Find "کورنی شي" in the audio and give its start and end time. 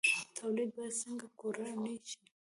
1.39-2.19